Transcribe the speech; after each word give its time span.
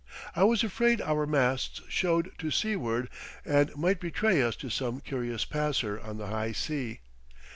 I 0.35 0.45
was 0.45 0.63
afraid 0.63 0.99
our 0.99 1.27
masts 1.27 1.79
showed 1.87 2.31
to 2.39 2.49
seaward 2.49 3.07
and 3.45 3.69
might 3.75 3.99
betray 3.99 4.41
us 4.41 4.55
to 4.55 4.71
some 4.71 4.99
curious 4.99 5.45
passer 5.45 5.99
on 5.99 6.17
the 6.17 6.25
high 6.25 6.53
sea. 6.53 7.01